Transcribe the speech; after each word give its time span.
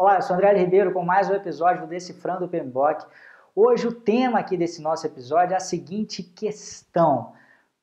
Olá, 0.00 0.14
eu 0.14 0.22
sou 0.22 0.36
André 0.36 0.52
Ribeiro 0.52 0.92
com 0.92 1.02
mais 1.02 1.28
um 1.28 1.34
episódio 1.34 1.80
do 1.82 1.88
Decifrando 1.88 2.44
o 2.44 2.48
PMBOK. 2.48 3.04
Hoje 3.52 3.88
o 3.88 3.92
tema 3.92 4.38
aqui 4.38 4.56
desse 4.56 4.80
nosso 4.80 5.04
episódio 5.04 5.54
é 5.54 5.56
a 5.56 5.60
seguinte 5.60 6.22
questão. 6.22 7.32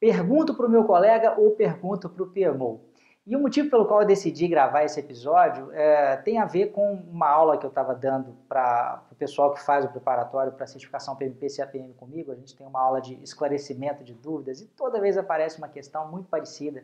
Pergunto 0.00 0.52
para 0.56 0.66
o 0.66 0.68
meu 0.68 0.82
colega 0.82 1.38
ou 1.38 1.52
pergunto 1.52 2.08
para 2.08 2.24
o 2.24 2.26
PMO? 2.26 2.80
E 3.24 3.36
o 3.36 3.38
motivo 3.38 3.70
pelo 3.70 3.86
qual 3.86 4.00
eu 4.00 4.06
decidi 4.08 4.48
gravar 4.48 4.82
esse 4.82 4.98
episódio 4.98 5.70
é, 5.70 6.16
tem 6.16 6.40
a 6.40 6.46
ver 6.46 6.72
com 6.72 6.94
uma 6.94 7.28
aula 7.28 7.56
que 7.56 7.64
eu 7.64 7.70
estava 7.70 7.94
dando 7.94 8.36
para 8.48 9.04
o 9.12 9.14
pessoal 9.14 9.54
que 9.54 9.62
faz 9.62 9.84
o 9.84 9.88
preparatório 9.88 10.50
para 10.50 10.64
a 10.64 10.66
certificação 10.66 11.14
PMP 11.14 11.46
CAPM 11.56 11.92
comigo. 11.92 12.32
A 12.32 12.34
gente 12.34 12.56
tem 12.56 12.66
uma 12.66 12.80
aula 12.80 13.00
de 13.00 13.22
esclarecimento 13.22 14.02
de 14.02 14.14
dúvidas 14.14 14.60
e 14.60 14.66
toda 14.66 15.00
vez 15.00 15.16
aparece 15.16 15.58
uma 15.58 15.68
questão 15.68 16.10
muito 16.10 16.28
parecida 16.28 16.82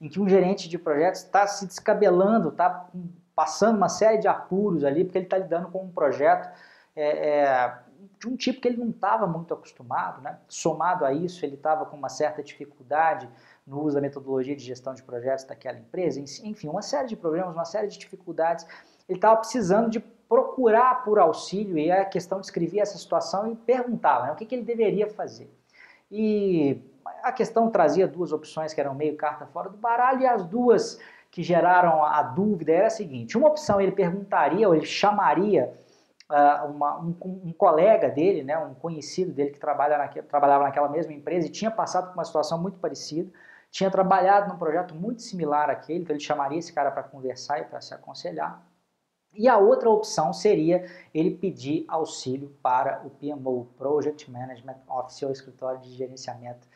em 0.00 0.08
que 0.08 0.20
um 0.20 0.28
gerente 0.28 0.68
de 0.68 0.78
projetos 0.78 1.22
está 1.22 1.46
se 1.46 1.66
descabelando, 1.66 2.50
está 2.50 2.88
passando 3.34 3.76
uma 3.76 3.88
série 3.88 4.18
de 4.18 4.28
apuros 4.28 4.84
ali, 4.84 5.04
porque 5.04 5.18
ele 5.18 5.26
está 5.26 5.38
lidando 5.38 5.68
com 5.68 5.84
um 5.84 5.90
projeto 5.90 6.48
é, 6.94 7.28
é, 7.28 7.78
de 8.18 8.28
um 8.28 8.36
tipo 8.36 8.60
que 8.60 8.68
ele 8.68 8.76
não 8.76 8.90
estava 8.90 9.26
muito 9.26 9.54
acostumado, 9.54 10.20
né? 10.20 10.38
somado 10.48 11.04
a 11.04 11.12
isso, 11.12 11.44
ele 11.44 11.54
estava 11.54 11.86
com 11.86 11.96
uma 11.96 12.08
certa 12.08 12.42
dificuldade 12.42 13.28
no 13.66 13.80
uso 13.82 13.94
da 13.94 14.00
metodologia 14.00 14.56
de 14.56 14.64
gestão 14.64 14.94
de 14.94 15.02
projetos 15.02 15.44
daquela 15.44 15.78
empresa, 15.78 16.20
enfim, 16.20 16.68
uma 16.68 16.82
série 16.82 17.06
de 17.06 17.16
problemas, 17.16 17.54
uma 17.54 17.64
série 17.64 17.86
de 17.86 17.98
dificuldades. 17.98 18.66
Ele 19.08 19.18
estava 19.18 19.36
precisando 19.36 19.90
de 19.90 20.00
procurar 20.00 21.04
por 21.04 21.18
auxílio 21.18 21.78
e 21.78 21.90
a 21.90 22.04
questão 22.04 22.40
descrevia 22.40 22.82
essa 22.82 22.98
situação 22.98 23.50
e 23.50 23.56
perguntava 23.56 24.26
né, 24.26 24.32
o 24.32 24.36
que, 24.36 24.44
que 24.44 24.54
ele 24.54 24.64
deveria 24.64 25.08
fazer. 25.08 25.50
E 26.10 26.80
a 27.22 27.32
questão 27.32 27.70
trazia 27.70 28.06
duas 28.06 28.32
opções 28.32 28.72
que 28.72 28.80
eram 28.80 28.94
meio 28.94 29.16
carta 29.16 29.46
fora 29.46 29.68
do 29.68 29.76
baralho 29.76 30.22
e 30.22 30.26
as 30.26 30.44
duas 30.44 30.98
que 31.30 31.42
geraram 31.42 32.04
a 32.04 32.22
dúvida 32.22 32.72
era 32.72 32.86
a 32.86 32.90
seguinte: 32.90 33.36
uma 33.36 33.48
opção 33.48 33.80
ele 33.80 33.92
perguntaria 33.92 34.68
ou 34.68 34.74
ele 34.74 34.86
chamaria 34.86 35.74
uh, 36.30 36.70
uma, 36.70 36.98
um, 37.00 37.14
um, 37.44 37.52
colega 37.52 38.08
dele, 38.08 38.42
né, 38.42 38.58
um 38.58 38.74
conhecido 38.74 39.32
dele 39.32 39.50
que 39.50 39.58
trabalha 39.58 39.98
naque, 39.98 40.22
trabalhava 40.22 40.64
naquela 40.64 40.88
mesma 40.88 41.12
empresa 41.12 41.46
e 41.46 41.50
tinha 41.50 41.70
passado 41.70 42.08
por 42.08 42.14
uma 42.14 42.24
situação 42.24 42.60
muito 42.60 42.78
parecida, 42.78 43.30
tinha 43.70 43.90
trabalhado 43.90 44.52
num 44.52 44.58
projeto 44.58 44.94
muito 44.94 45.22
similar 45.22 45.70
àquele, 45.70 46.00
então 46.00 46.14
ele 46.14 46.24
chamaria 46.24 46.58
esse 46.58 46.72
cara 46.72 46.90
para 46.90 47.02
conversar 47.02 47.60
e 47.60 47.64
para 47.64 47.80
se 47.80 47.94
aconselhar. 47.94 48.62
E 49.34 49.46
a 49.46 49.58
outra 49.58 49.90
opção 49.90 50.32
seria 50.32 50.86
ele 51.12 51.32
pedir 51.32 51.84
auxílio 51.86 52.48
para 52.62 53.02
o 53.04 53.10
PMO, 53.10 53.66
Project 53.76 54.30
Management 54.30 54.78
Office, 54.88 55.22
ou 55.22 55.30
escritório 55.30 55.80
de 55.80 55.90
gerenciamento 55.90 56.66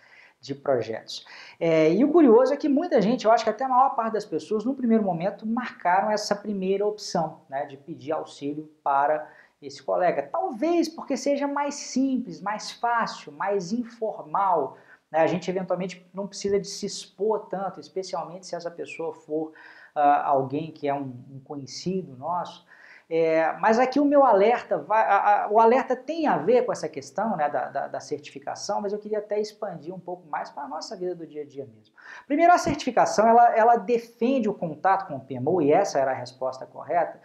de 0.43 0.57
projetos. 0.57 1.25
É, 1.59 1.91
e 1.95 2.05
o 2.05 2.11
curioso 2.11 2.53
é 2.53 2.57
que 2.57 2.69
muita 2.69 3.01
gente, 3.01 3.25
eu 3.25 3.31
acho 3.31 3.45
que 3.45 3.51
até 3.51 3.65
a 3.65 3.69
maior 3.69 3.91
parte 3.91 4.15
das 4.15 4.25
pessoas, 4.25 4.65
no 4.65 4.75
primeiro 4.75 5.05
momento, 5.05 5.47
marcaram 5.47 6.11
essa 6.11 6.35
primeira 6.35 6.85
opção, 6.85 7.43
né, 7.49 7.65
de 7.65 7.77
pedir 7.77 8.11
auxílio 8.11 8.69
para 8.83 9.31
esse 9.63 9.81
colega. 9.81 10.29
Talvez 10.31 10.89
porque 10.89 11.17
seja 11.17 11.47
mais 11.47 11.77
simples, 11.77 12.41
mais 12.41 12.73
fácil, 12.73 13.31
mais 13.31 13.73
informal. 13.73 14.77
Né? 15.09 15.21
A 15.21 15.27
gente 15.29 15.49
eventualmente 15.49 16.05
não 16.13 16.27
precisa 16.27 16.59
de 16.59 16.67
se 16.67 16.85
expor 16.85 17.47
tanto, 17.47 17.79
especialmente 17.79 18.45
se 18.45 18.57
essa 18.57 18.71
pessoa 18.71 19.15
for 19.15 19.53
uh, 19.95 20.01
alguém 20.25 20.73
que 20.73 20.89
é 20.89 20.95
um, 20.95 21.15
um 21.31 21.39
conhecido 21.39 22.17
nosso. 22.17 22.67
É, 23.09 23.53
mas 23.61 23.79
aqui 23.79 24.01
o 24.01 24.05
meu 24.05 24.25
alerta, 24.25 24.79
vai, 24.79 25.03
a, 25.03 25.45
a, 25.45 25.49
o 25.51 25.61
alerta 25.61 25.95
tem 25.95 26.27
a 26.27 26.39
ver 26.39 26.65
com 26.65 26.73
essa 26.73 26.89
questão 26.89 27.37
né, 27.37 27.49
da, 27.49 27.69
da, 27.69 27.89
da, 27.89 28.01
certificação, 28.01 28.81
mas 28.81 28.93
eu 28.93 28.99
queria 28.99 29.19
até 29.19 29.41
expandir 29.41 29.95
um 29.95 29.99
pouco 30.01 30.27
mais 30.29 30.51
para 30.51 30.63
a 30.63 30.69
nossa 30.69 30.97
vida 30.97 31.15
do 31.15 31.27
dia 31.27 31.43
a 31.43 31.45
dia 31.45 31.67
mesmo. 31.67 31.95
Primeiro, 32.27 32.53
a 32.53 32.59
certificação, 32.59 33.29
ela, 33.29 33.57
ela 33.57 33.77
defende 33.77 34.49
o 34.49 34.55
contato 34.55 35.07
com 35.07 35.17
o 35.17 35.21
PMO, 35.21 35.61
e 35.61 35.73
essa 35.73 35.99
era 35.99 36.13
a 36.13 36.15
resposta 36.15 36.65
correta, 36.65 37.21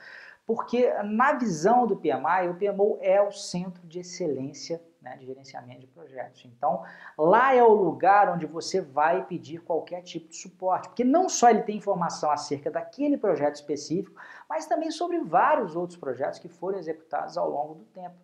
porque 0.47 0.89
na 1.03 1.33
visão 1.33 1.85
do 1.85 1.97
PMI, 1.97 2.47
o 2.49 2.55
PMO 2.55 2.97
é 3.01 3.21
o 3.21 3.33
centro 3.33 3.85
de 3.85 3.99
excelência 3.99 4.81
né, 5.01 5.17
de 5.17 5.25
gerenciamento 5.25 5.81
de 5.81 5.87
projetos. 5.87 6.45
Então, 6.45 6.83
lá 7.17 7.53
é 7.53 7.61
o 7.61 7.73
lugar 7.73 8.29
onde 8.29 8.45
você 8.45 8.79
vai 8.79 9.25
pedir 9.25 9.61
qualquer 9.61 10.01
tipo 10.03 10.29
de 10.29 10.37
suporte, 10.37 10.87
porque 10.87 11.03
não 11.03 11.27
só 11.27 11.49
ele 11.49 11.63
tem 11.63 11.75
informação 11.75 12.31
acerca 12.31 12.71
daquele 12.71 13.17
projeto 13.17 13.55
específico, 13.55 14.19
mas 14.49 14.65
também 14.65 14.89
sobre 14.89 15.19
vários 15.19 15.75
outros 15.75 15.99
projetos 15.99 16.39
que 16.39 16.47
foram 16.47 16.79
executados 16.79 17.37
ao 17.37 17.49
longo 17.49 17.75
do 17.75 17.83
tempo. 17.83 18.15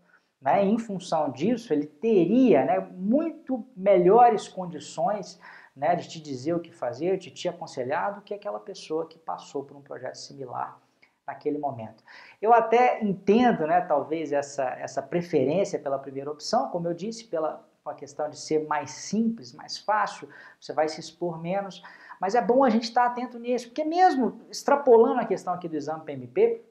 Né? 0.41 0.63
Em 0.63 0.77
função 0.77 1.29
disso, 1.29 1.73
ele 1.73 1.87
teria 1.87 2.63
né, 2.63 2.79
muito 2.79 3.67
melhores 3.75 4.47
condições 4.47 5.37
né, 5.75 5.93
de 5.93 6.07
te 6.07 6.21
dizer 6.21 6.53
o 6.53 6.61
que 6.61 6.71
fazer, 6.71 7.17
de 7.17 7.31
te 7.31 7.49
aconselhar 7.49 8.15
do 8.15 8.21
que 8.21 8.33
aquela 8.33 8.61
pessoa 8.61 9.07
que 9.07 9.19
passou 9.19 9.65
por 9.65 9.75
um 9.75 9.81
projeto 9.81 10.15
similar 10.15 10.82
naquele 11.25 11.57
momento. 11.57 12.03
Eu 12.41 12.53
até 12.53 13.03
entendo, 13.03 13.65
né, 13.65 13.81
talvez, 13.81 14.31
essa, 14.31 14.63
essa 14.79 15.01
preferência 15.01 15.79
pela 15.79 15.99
primeira 15.99 16.31
opção, 16.31 16.69
como 16.69 16.87
eu 16.87 16.93
disse, 16.93 17.25
pela 17.25 17.65
uma 17.85 17.93
questão 17.93 18.29
de 18.29 18.39
ser 18.39 18.65
mais 18.65 18.91
simples, 18.91 19.51
mais 19.53 19.77
fácil, 19.77 20.29
você 20.59 20.71
vai 20.71 20.87
se 20.87 21.01
expor 21.01 21.41
menos, 21.41 21.83
mas 22.19 22.33
é 22.33 22.41
bom 22.41 22.63
a 22.63 22.69
gente 22.69 22.83
estar 22.83 23.05
atento 23.05 23.37
nisso, 23.37 23.67
porque 23.67 23.83
mesmo 23.83 24.41
extrapolando 24.49 25.19
a 25.19 25.25
questão 25.25 25.53
aqui 25.53 25.67
do 25.67 25.75
exame 25.75 26.05
PMP, 26.05 26.63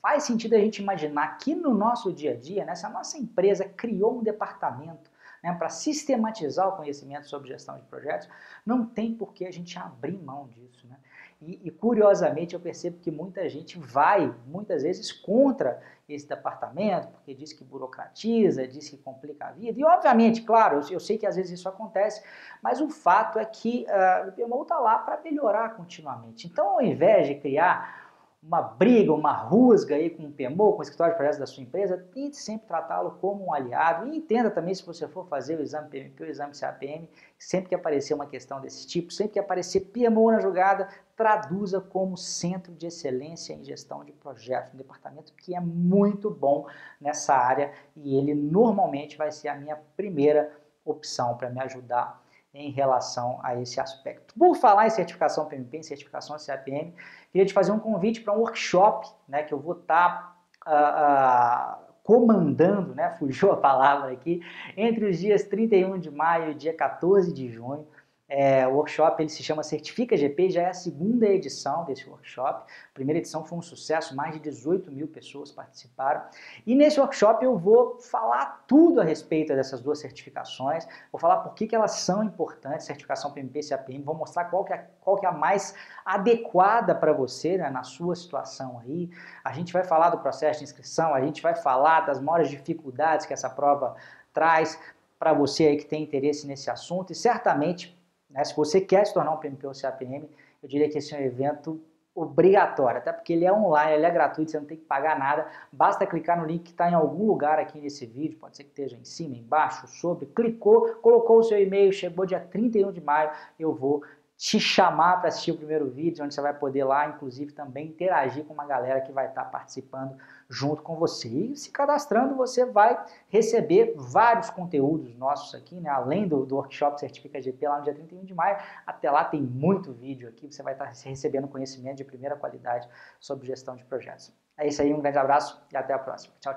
faz 0.00 0.22
sentido 0.22 0.54
a 0.54 0.58
gente 0.58 0.80
imaginar 0.80 1.38
que 1.38 1.54
no 1.54 1.74
nosso 1.74 2.12
dia 2.12 2.32
a 2.32 2.36
dia, 2.36 2.64
né, 2.64 2.74
se 2.76 2.86
a 2.86 2.88
nossa 2.88 3.18
empresa 3.18 3.64
criou 3.64 4.18
um 4.18 4.22
departamento 4.22 5.10
né, 5.42 5.52
para 5.54 5.68
sistematizar 5.68 6.68
o 6.68 6.76
conhecimento 6.76 7.26
sobre 7.26 7.48
gestão 7.48 7.76
de 7.76 7.82
projetos, 7.84 8.28
não 8.64 8.86
tem 8.86 9.14
por 9.14 9.32
que 9.32 9.44
a 9.44 9.50
gente 9.50 9.78
abrir 9.78 10.18
mão 10.18 10.48
disso. 10.48 10.86
Né? 10.86 10.96
E, 11.40 11.68
e, 11.68 11.70
curiosamente 11.70 12.54
eu 12.54 12.60
percebo 12.60 12.98
que 12.98 13.12
muita 13.12 13.48
gente 13.48 13.78
vai, 13.78 14.34
muitas 14.46 14.82
vezes, 14.82 15.12
contra 15.12 15.80
esse 16.08 16.28
departamento, 16.28 17.06
porque 17.08 17.32
diz 17.32 17.52
que 17.52 17.62
burocratiza, 17.62 18.66
diz 18.66 18.88
que 18.90 18.96
complica 18.96 19.46
a 19.46 19.50
vida. 19.52 19.78
E, 19.78 19.84
obviamente, 19.84 20.42
claro, 20.42 20.80
eu, 20.80 20.94
eu 20.94 21.00
sei 21.00 21.16
que 21.16 21.26
às 21.26 21.36
vezes 21.36 21.52
isso 21.52 21.68
acontece, 21.68 22.22
mas 22.60 22.80
o 22.80 22.88
fato 22.88 23.38
é 23.38 23.44
que 23.44 23.86
uh, 23.88 24.28
o 24.28 24.32
PMO 24.32 24.62
está 24.62 24.80
lá 24.80 24.98
para 24.98 25.20
melhorar 25.22 25.76
continuamente. 25.76 26.48
Então, 26.48 26.70
ao 26.70 26.82
invés 26.82 27.28
de 27.28 27.36
criar 27.36 28.08
uma 28.42 28.62
briga, 28.62 29.12
uma 29.12 29.32
rusga 29.32 29.96
aí 29.96 30.10
com 30.10 30.24
o 30.24 30.32
PMO, 30.32 30.72
com 30.72 30.78
o 30.78 30.82
escritório 30.82 31.12
de 31.12 31.16
projetos 31.16 31.38
da 31.38 31.46
sua 31.46 31.62
empresa, 31.62 31.98
tente 32.12 32.36
sempre 32.36 32.68
tratá-lo 32.68 33.18
como 33.20 33.46
um 33.46 33.52
aliado 33.52 34.06
e 34.06 34.16
entenda 34.16 34.50
também 34.50 34.74
se 34.74 34.86
você 34.86 35.08
for 35.08 35.26
fazer 35.26 35.58
o 35.58 35.62
exame 35.62 35.88
PMP 35.88 36.22
o 36.22 36.26
exame 36.26 36.52
CAPM, 36.58 37.08
sempre 37.36 37.68
que 37.68 37.74
aparecer 37.74 38.14
uma 38.14 38.26
questão 38.26 38.60
desse 38.60 38.86
tipo, 38.86 39.12
sempre 39.12 39.34
que 39.34 39.38
aparecer 39.38 39.80
PMO 39.80 40.30
na 40.30 40.38
jogada, 40.38 40.88
traduza 41.18 41.80
como 41.80 42.16
centro 42.16 42.72
de 42.72 42.86
excelência 42.86 43.52
em 43.52 43.64
gestão 43.64 44.04
de 44.04 44.12
projetos, 44.12 44.72
um 44.72 44.76
departamento 44.76 45.32
que 45.34 45.52
é 45.52 45.60
muito 45.60 46.30
bom 46.30 46.68
nessa 47.00 47.34
área 47.34 47.72
e 47.96 48.16
ele 48.16 48.36
normalmente 48.36 49.18
vai 49.18 49.32
ser 49.32 49.48
a 49.48 49.56
minha 49.56 49.76
primeira 49.96 50.56
opção 50.84 51.36
para 51.36 51.50
me 51.50 51.60
ajudar 51.60 52.22
em 52.54 52.70
relação 52.70 53.40
a 53.42 53.60
esse 53.60 53.80
aspecto. 53.80 54.32
Por 54.38 54.54
falar 54.54 54.86
em 54.86 54.90
certificação 54.90 55.46
PMP, 55.46 55.78
em 55.78 55.82
certificação 55.82 56.36
CAPM, 56.38 56.94
queria 57.32 57.44
te 57.44 57.52
fazer 57.52 57.72
um 57.72 57.80
convite 57.80 58.20
para 58.20 58.32
um 58.32 58.38
workshop 58.38 59.08
né, 59.28 59.42
que 59.42 59.52
eu 59.52 59.58
vou 59.58 59.74
estar 59.74 60.36
tá, 60.64 61.80
uh, 61.82 61.82
uh, 61.82 61.92
comandando, 62.04 62.94
né, 62.94 63.10
fugiu 63.18 63.50
a 63.50 63.56
palavra 63.56 64.12
aqui, 64.12 64.40
entre 64.76 65.04
os 65.04 65.18
dias 65.18 65.42
31 65.42 65.98
de 65.98 66.12
maio 66.12 66.52
e 66.52 66.54
dia 66.54 66.72
14 66.72 67.32
de 67.32 67.48
junho. 67.48 67.88
É, 68.28 68.66
workshop 68.66 69.22
ele 69.22 69.30
se 69.30 69.42
chama 69.42 69.62
Certifica 69.62 70.14
GP, 70.14 70.50
já 70.50 70.62
é 70.62 70.68
a 70.68 70.74
segunda 70.74 71.26
edição 71.26 71.84
desse 71.86 72.06
workshop. 72.06 72.70
A 72.70 72.92
primeira 72.92 73.18
edição 73.18 73.42
foi 73.42 73.56
um 73.56 73.62
sucesso, 73.62 74.14
mais 74.14 74.34
de 74.34 74.40
18 74.40 74.92
mil 74.92 75.08
pessoas 75.08 75.50
participaram. 75.50 76.22
E 76.66 76.74
nesse 76.74 77.00
workshop 77.00 77.42
eu 77.42 77.56
vou 77.56 77.98
falar 77.98 78.64
tudo 78.66 79.00
a 79.00 79.04
respeito 79.04 79.54
dessas 79.54 79.80
duas 79.80 79.98
certificações, 79.98 80.86
vou 81.10 81.18
falar 81.18 81.38
por 81.38 81.54
que, 81.54 81.66
que 81.66 81.74
elas 81.74 81.92
são 81.92 82.22
importantes, 82.22 82.84
certificação 82.84 83.32
PMP 83.32 83.60
e 83.60 83.68
CAPM, 83.70 84.02
vou 84.02 84.14
mostrar 84.14 84.44
qual 84.44 84.62
que 84.62 84.74
é, 84.74 84.86
qual 85.00 85.16
que 85.16 85.24
é 85.24 85.28
a 85.30 85.32
mais 85.32 85.74
adequada 86.04 86.94
para 86.94 87.14
você, 87.14 87.56
né, 87.56 87.70
na 87.70 87.82
sua 87.82 88.14
situação 88.14 88.78
aí. 88.80 89.08
A 89.42 89.52
gente 89.52 89.72
vai 89.72 89.84
falar 89.84 90.10
do 90.10 90.18
processo 90.18 90.58
de 90.58 90.64
inscrição, 90.64 91.14
a 91.14 91.20
gente 91.22 91.40
vai 91.40 91.54
falar 91.54 92.02
das 92.02 92.20
maiores 92.20 92.50
dificuldades 92.50 93.24
que 93.24 93.32
essa 93.32 93.48
prova 93.48 93.96
traz 94.34 94.78
para 95.18 95.32
você 95.32 95.64
aí 95.64 95.76
que 95.78 95.86
tem 95.86 96.02
interesse 96.02 96.46
nesse 96.46 96.70
assunto 96.70 97.10
e 97.10 97.14
certamente 97.14 97.97
né? 98.30 98.44
Se 98.44 98.54
você 98.54 98.80
quer 98.80 99.06
se 99.06 99.14
tornar 99.14 99.32
um 99.32 99.36
PMP 99.38 99.66
ou 99.66 99.72
CAPM, 99.72 100.28
eu 100.62 100.68
diria 100.68 100.88
que 100.88 100.98
esse 100.98 101.14
é 101.14 101.18
um 101.18 101.22
evento 101.22 101.80
obrigatório, 102.14 102.98
até 102.98 103.12
porque 103.12 103.32
ele 103.32 103.44
é 103.44 103.52
online, 103.52 103.92
ele 103.92 104.06
é 104.06 104.10
gratuito, 104.10 104.50
você 104.50 104.58
não 104.58 104.66
tem 104.66 104.76
que 104.76 104.84
pagar 104.84 105.16
nada, 105.16 105.46
basta 105.70 106.04
clicar 106.04 106.36
no 106.36 106.44
link 106.44 106.64
que 106.64 106.70
está 106.70 106.90
em 106.90 106.94
algum 106.94 107.26
lugar 107.26 107.60
aqui 107.60 107.80
nesse 107.80 108.04
vídeo, 108.06 108.36
pode 108.38 108.56
ser 108.56 108.64
que 108.64 108.70
esteja 108.70 108.96
em 108.96 109.04
cima, 109.04 109.36
embaixo, 109.36 109.86
sobre, 109.86 110.26
clicou, 110.26 110.94
colocou 110.96 111.38
o 111.38 111.42
seu 111.44 111.62
e-mail, 111.62 111.92
chegou 111.92 112.26
dia 112.26 112.40
31 112.40 112.90
de 112.90 113.00
maio, 113.00 113.30
eu 113.58 113.72
vou 113.72 114.02
te 114.38 114.60
chamar 114.60 115.16
para 115.16 115.30
assistir 115.30 115.50
o 115.50 115.56
primeiro 115.56 115.90
vídeo, 115.90 116.24
onde 116.24 116.32
você 116.32 116.40
vai 116.40 116.54
poder 116.54 116.84
lá, 116.84 117.08
inclusive, 117.08 117.50
também 117.50 117.88
interagir 117.88 118.44
com 118.44 118.54
uma 118.54 118.64
galera 118.64 119.00
que 119.00 119.10
vai 119.10 119.26
estar 119.26 119.42
tá 119.42 119.50
participando 119.50 120.16
junto 120.48 120.80
com 120.80 120.94
você. 120.94 121.28
E 121.28 121.56
se 121.56 121.72
cadastrando, 121.72 122.36
você 122.36 122.64
vai 122.64 123.04
receber 123.28 123.94
vários 123.96 124.48
conteúdos 124.48 125.12
nossos 125.16 125.56
aqui, 125.56 125.80
né? 125.80 125.90
além 125.90 126.28
do, 126.28 126.46
do 126.46 126.54
workshop 126.54 127.00
Certifica 127.00 127.42
GP 127.42 127.66
lá 127.66 127.78
no 127.78 127.82
dia 127.82 127.92
31 127.92 128.24
de 128.24 128.32
maio. 128.32 128.58
Até 128.86 129.10
lá 129.10 129.24
tem 129.24 129.42
muito 129.42 129.92
vídeo 129.92 130.28
aqui, 130.28 130.46
você 130.46 130.62
vai 130.62 130.74
estar 130.74 130.84
tá 130.84 130.92
recebendo 131.04 131.48
conhecimento 131.48 131.96
de 131.96 132.04
primeira 132.04 132.36
qualidade 132.36 132.88
sobre 133.18 133.48
gestão 133.48 133.74
de 133.74 133.84
projetos. 133.84 134.32
É 134.56 134.68
isso 134.68 134.80
aí, 134.80 134.94
um 134.94 135.00
grande 135.00 135.18
abraço 135.18 135.60
e 135.72 135.76
até 135.76 135.92
a 135.92 135.98
próxima. 135.98 136.32
Tchau, 136.38 136.54
tchau. 136.54 136.56